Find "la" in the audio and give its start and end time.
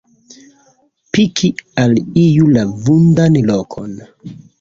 2.55-2.63